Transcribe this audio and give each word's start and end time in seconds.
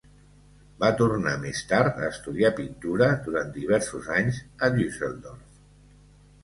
Va 0.83 0.87
tornar 1.01 1.33
més 1.43 1.61
tard 1.73 1.99
a 1.99 2.07
estudia 2.15 2.51
pintura 2.61 3.11
durant 3.29 3.55
diversos 3.61 4.11
anys 4.21 4.43
a 4.69 4.73
Düsseldorf. 4.79 5.63